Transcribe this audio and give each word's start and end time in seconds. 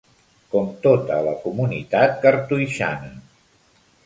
Com 0.53 0.71
tota 0.85 1.19
la 1.27 1.33
comunitat 1.43 2.17
cartoixana. 2.25 3.13